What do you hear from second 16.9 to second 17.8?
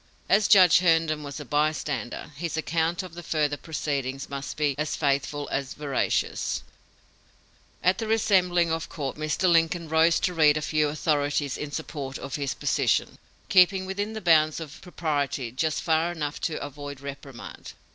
a reprimand.